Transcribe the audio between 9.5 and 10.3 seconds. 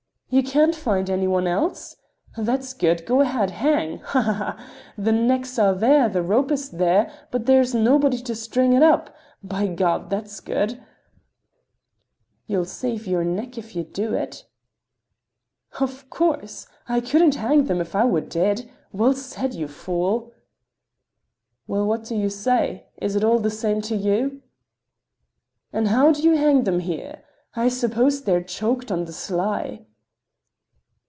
God!